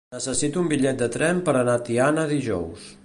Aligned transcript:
Necessito 0.13 0.61
un 0.61 0.71
bitllet 0.71 1.03
de 1.03 1.09
tren 1.17 1.43
per 1.49 1.55
anar 1.59 1.77
a 1.81 1.83
Tiana 1.91 2.25
dijous. 2.33 2.89